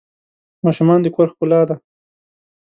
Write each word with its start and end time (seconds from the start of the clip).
ماشومان 0.65 0.99
د 1.01 1.07
کور 1.15 1.27
ښکلا 1.33 1.61
ده. 1.69 1.75